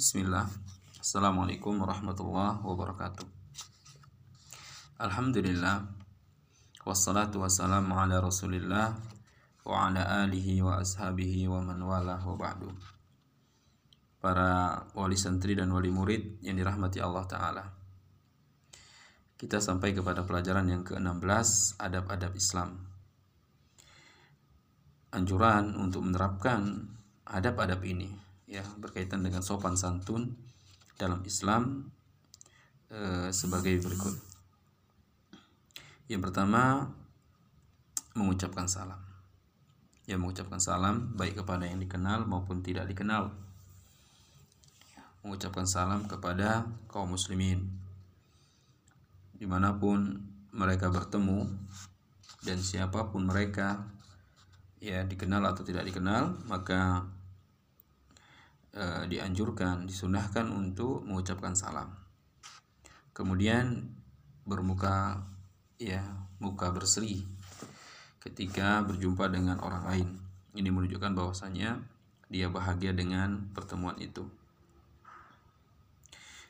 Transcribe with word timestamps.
Bismillah. 0.00 0.48
Assalamualaikum 0.96 1.76
warahmatullahi 1.76 2.64
wabarakatuh. 2.64 3.28
Alhamdulillah. 4.96 5.92
Wassalatu 6.88 7.44
wassalamu 7.44 7.92
ala 8.00 8.16
rasulillah 8.24 8.96
Wa 9.60 9.92
ala 9.92 10.24
alihi 10.24 10.64
wa 10.64 10.80
ashabihi 10.80 11.52
wa 11.52 11.60
man 11.60 11.84
wala 11.84 12.16
wa 12.16 12.32
ba'du. 12.32 12.72
Para 14.24 14.80
wali 14.96 15.20
santri 15.20 15.52
dan 15.52 15.68
wali 15.68 15.92
murid 15.92 16.40
yang 16.40 16.56
dirahmati 16.56 16.96
Allah 17.04 17.24
Ta'ala. 17.28 17.64
Kita 19.36 19.60
sampai 19.60 19.92
kepada 19.92 20.24
pelajaran 20.24 20.64
yang 20.64 20.80
ke-16 20.80 21.76
Adab-adab 21.76 22.32
Islam. 22.40 22.88
Anjuran 25.12 25.76
untuk 25.76 26.08
menerapkan 26.08 26.88
adab-adab 27.28 27.84
ini 27.84 28.29
ya 28.50 28.66
berkaitan 28.82 29.22
dengan 29.22 29.46
sopan 29.46 29.78
santun 29.78 30.34
dalam 30.98 31.22
Islam 31.22 31.86
e, 32.90 33.30
sebagai 33.30 33.78
berikut. 33.78 34.18
Yang 36.10 36.22
pertama 36.26 36.90
mengucapkan 38.18 38.66
salam. 38.66 38.98
Ya 40.10 40.18
mengucapkan 40.18 40.58
salam 40.58 41.14
baik 41.14 41.38
kepada 41.38 41.70
yang 41.70 41.78
dikenal 41.78 42.26
maupun 42.26 42.66
tidak 42.66 42.90
dikenal. 42.90 43.30
Ya, 44.90 45.06
mengucapkan 45.22 45.70
salam 45.70 46.10
kepada 46.10 46.66
kaum 46.90 47.14
muslimin 47.14 47.70
di 49.38 49.46
mana 49.46 49.78
pun 49.78 50.26
mereka 50.50 50.90
bertemu 50.90 51.46
dan 52.42 52.58
siapa 52.58 53.08
pun 53.08 53.24
mereka 53.24 53.88
ya 54.82 55.06
dikenal 55.06 55.46
atau 55.48 55.64
tidak 55.64 55.88
dikenal 55.88 56.36
maka 56.44 57.08
e, 58.74 58.84
dianjurkan, 59.10 59.86
disunahkan 59.86 60.46
untuk 60.50 61.02
mengucapkan 61.06 61.54
salam. 61.54 61.90
Kemudian 63.10 63.90
bermuka 64.46 65.20
ya 65.76 66.02
muka 66.40 66.72
berseri 66.72 67.24
ketika 68.20 68.84
berjumpa 68.84 69.32
dengan 69.32 69.60
orang 69.64 69.84
lain. 69.88 70.08
Ini 70.54 70.68
menunjukkan 70.68 71.14
bahwasanya 71.14 71.80
dia 72.30 72.46
bahagia 72.46 72.94
dengan 72.94 73.50
pertemuan 73.54 73.98
itu. 73.98 74.26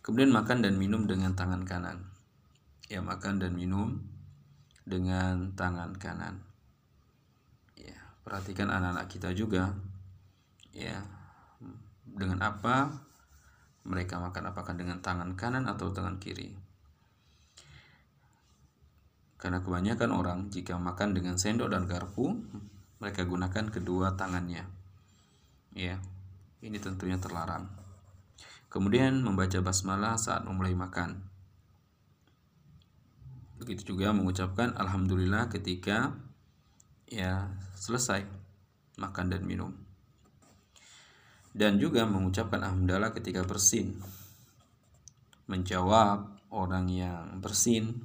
Kemudian 0.00 0.30
makan 0.30 0.62
dan 0.62 0.78
minum 0.78 1.10
dengan 1.10 1.34
tangan 1.34 1.66
kanan. 1.66 2.06
Ya, 2.86 3.02
makan 3.02 3.42
dan 3.42 3.58
minum 3.58 3.98
dengan 4.86 5.50
tangan 5.58 5.98
kanan. 5.98 6.46
Ya, 7.74 7.98
perhatikan 8.22 8.70
anak-anak 8.70 9.10
kita 9.10 9.34
juga. 9.34 9.74
Ya, 10.70 11.02
dengan 12.16 12.40
apa? 12.42 12.90
Mereka 13.86 14.18
makan 14.18 14.50
apakah 14.50 14.74
dengan 14.74 14.98
tangan 14.98 15.36
kanan 15.38 15.68
atau 15.70 15.92
tangan 15.94 16.18
kiri? 16.18 16.56
Karena 19.36 19.62
kebanyakan 19.62 20.10
orang 20.10 20.38
jika 20.50 20.80
makan 20.80 21.14
dengan 21.14 21.36
sendok 21.36 21.70
dan 21.70 21.86
garpu 21.86 22.34
mereka 22.98 23.22
gunakan 23.28 23.68
kedua 23.68 24.16
tangannya. 24.16 24.64
Ya 25.76 26.00
ini 26.64 26.80
tentunya 26.80 27.20
terlarang. 27.20 27.68
Kemudian 28.72 29.22
membaca 29.22 29.60
basmalah 29.62 30.18
saat 30.18 30.42
memulai 30.42 30.74
makan. 30.74 31.20
Begitu 33.60 33.94
juga 33.94 34.10
mengucapkan 34.10 34.74
alhamdulillah 34.74 35.52
ketika 35.52 36.16
ya 37.06 37.54
selesai 37.78 38.26
makan 38.98 39.30
dan 39.30 39.46
minum 39.46 39.85
dan 41.56 41.80
juga 41.80 42.04
mengucapkan 42.04 42.60
alhamdulillah 42.60 43.16
ketika 43.16 43.40
bersin. 43.40 43.96
Menjawab 45.48 46.36
orang 46.52 46.92
yang 46.92 47.40
bersin 47.40 48.04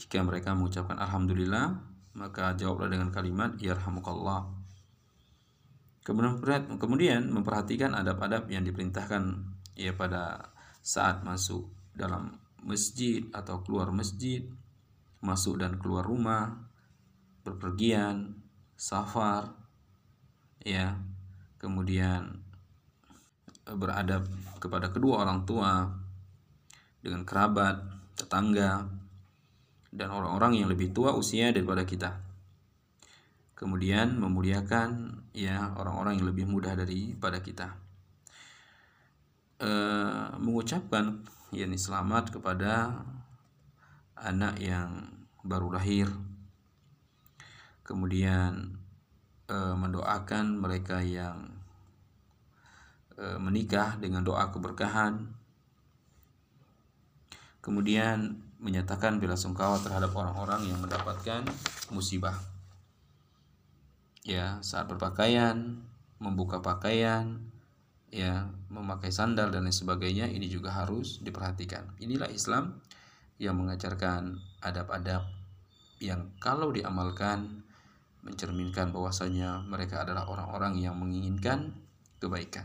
jika 0.00 0.24
mereka 0.24 0.56
mengucapkan 0.56 0.96
alhamdulillah, 0.96 1.76
maka 2.16 2.56
jawablah 2.56 2.88
dengan 2.88 3.12
kalimat 3.12 3.54
yarhamukallah. 3.60 4.48
Kemudian 6.04 6.80
kemudian 6.80 7.22
memperhatikan 7.28 7.92
adab-adab 7.92 8.48
yang 8.48 8.64
diperintahkan 8.64 9.44
ya 9.76 9.92
pada 9.96 10.52
saat 10.84 11.24
masuk 11.24 11.68
dalam 11.96 12.36
masjid 12.60 13.24
atau 13.32 13.60
keluar 13.64 13.92
masjid, 13.92 14.44
masuk 15.20 15.60
dan 15.60 15.80
keluar 15.80 16.04
rumah, 16.04 16.68
berpergian, 17.44 18.44
safar, 18.76 19.56
ya, 20.60 21.00
kemudian 21.56 22.43
beradab 23.64 24.28
kepada 24.60 24.92
kedua 24.92 25.24
orang 25.24 25.48
tua, 25.48 25.88
dengan 27.04 27.24
kerabat, 27.28 27.84
tetangga, 28.16 28.88
dan 29.94 30.08
orang-orang 30.10 30.58
yang 30.58 30.68
lebih 30.72 30.90
tua 30.96 31.12
usia 31.12 31.52
daripada 31.52 31.84
kita. 31.84 32.16
Kemudian 33.54 34.18
memuliakan 34.18 35.22
ya 35.30 35.76
orang-orang 35.78 36.18
yang 36.18 36.26
lebih 36.26 36.50
muda 36.50 36.74
daripada 36.74 37.38
kita. 37.38 37.68
E, 39.62 39.70
mengucapkan 40.42 41.22
yakni 41.54 41.78
selamat 41.78 42.34
kepada 42.34 43.04
anak 44.18 44.58
yang 44.58 45.06
baru 45.46 45.70
lahir. 45.70 46.10
Kemudian 47.86 48.74
e, 49.46 49.56
mendoakan 49.78 50.58
mereka 50.58 50.98
yang 50.98 51.63
menikah 53.18 53.94
dengan 54.02 54.26
doa 54.26 54.50
keberkahan. 54.50 55.30
Kemudian 57.62 58.42
menyatakan 58.58 59.20
bela 59.20 59.36
sungkawa 59.36 59.80
terhadap 59.80 60.12
orang-orang 60.16 60.68
yang 60.68 60.80
mendapatkan 60.80 61.46
musibah. 61.92 62.34
Ya 64.24 64.58
saat 64.64 64.88
berpakaian 64.88 65.84
membuka 66.16 66.64
pakaian 66.64 67.44
ya 68.08 68.48
memakai 68.72 69.12
sandal 69.12 69.52
dan 69.52 69.68
lain 69.68 69.74
sebagainya 69.74 70.26
ini 70.32 70.48
juga 70.48 70.72
harus 70.72 71.20
diperhatikan. 71.20 71.92
Inilah 72.00 72.32
Islam 72.32 72.80
yang 73.36 73.60
mengajarkan 73.60 74.38
adab-adab 74.64 75.28
yang 76.00 76.32
kalau 76.40 76.72
diamalkan 76.72 77.64
mencerminkan 78.24 78.90
bahwasanya 78.90 79.60
mereka 79.68 80.02
adalah 80.08 80.24
orang-orang 80.24 80.80
yang 80.80 80.96
menginginkan 80.96 81.76
kebaikan 82.16 82.64